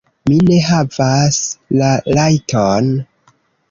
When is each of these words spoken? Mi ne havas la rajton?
Mi 0.29 0.37
ne 0.47 0.57
havas 0.69 1.39
la 1.83 1.93
rajton? 2.19 2.95